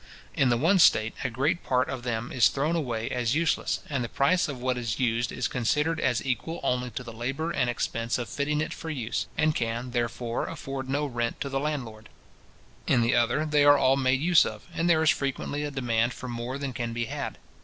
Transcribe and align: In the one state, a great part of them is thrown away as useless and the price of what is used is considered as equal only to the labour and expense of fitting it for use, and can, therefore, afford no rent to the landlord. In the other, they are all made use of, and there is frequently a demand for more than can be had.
In 0.33 0.49
the 0.49 0.57
one 0.57 0.79
state, 0.79 1.13
a 1.23 1.29
great 1.29 1.61
part 1.63 1.87
of 1.87 2.01
them 2.01 2.31
is 2.31 2.47
thrown 2.47 2.75
away 2.75 3.11
as 3.11 3.35
useless 3.35 3.81
and 3.87 4.03
the 4.03 4.09
price 4.09 4.47
of 4.47 4.59
what 4.59 4.75
is 4.75 4.97
used 4.99 5.31
is 5.31 5.47
considered 5.47 5.99
as 5.99 6.25
equal 6.25 6.59
only 6.63 6.89
to 6.89 7.03
the 7.03 7.13
labour 7.13 7.51
and 7.51 7.69
expense 7.69 8.17
of 8.17 8.27
fitting 8.27 8.61
it 8.61 8.73
for 8.73 8.89
use, 8.89 9.27
and 9.37 9.53
can, 9.53 9.91
therefore, 9.91 10.47
afford 10.47 10.89
no 10.89 11.05
rent 11.05 11.39
to 11.41 11.49
the 11.49 11.59
landlord. 11.59 12.09
In 12.87 13.01
the 13.01 13.13
other, 13.13 13.45
they 13.45 13.63
are 13.63 13.77
all 13.77 13.95
made 13.95 14.19
use 14.19 14.43
of, 14.43 14.65
and 14.73 14.89
there 14.89 15.03
is 15.03 15.11
frequently 15.11 15.63
a 15.63 15.69
demand 15.69 16.13
for 16.15 16.27
more 16.27 16.57
than 16.57 16.73
can 16.73 16.93
be 16.93 17.05
had. 17.05 17.37